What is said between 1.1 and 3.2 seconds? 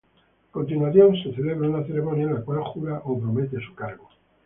se celebra una ceremonia en la cual jura o